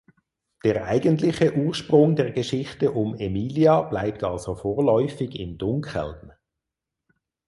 Der 0.65 0.85
eigentliche 0.85 1.53
Ursprung 1.55 2.15
der 2.15 2.31
Geschichte 2.31 2.91
um 2.93 3.13
Emilia 3.17 3.83
bleibt 3.83 4.23
also 4.23 4.55
vorläufig 4.55 5.39
im 5.39 5.59
Dunkeln. 5.59 6.33